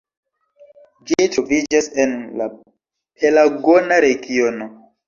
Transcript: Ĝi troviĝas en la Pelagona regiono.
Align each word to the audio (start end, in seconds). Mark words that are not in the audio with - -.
Ĝi 1.09 1.27
troviĝas 1.35 1.91
en 2.07 2.17
la 2.43 2.51
Pelagona 2.55 4.05
regiono. 4.11 4.73